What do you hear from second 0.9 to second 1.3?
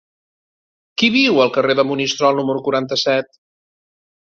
Qui